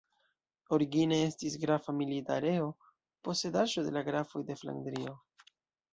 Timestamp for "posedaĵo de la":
3.29-4.07